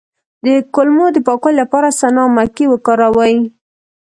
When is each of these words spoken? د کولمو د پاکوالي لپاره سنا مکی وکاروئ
د 0.45 0.47
کولمو 0.75 1.05
د 1.13 1.17
پاکوالي 1.27 1.57
لپاره 1.61 1.95
سنا 1.99 2.23
مکی 2.35 2.65
وکاروئ 2.69 3.35